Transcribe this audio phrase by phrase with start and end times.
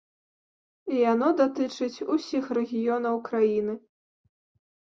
[1.11, 3.73] Яно датычыць усіх рэгіёнаў краіны.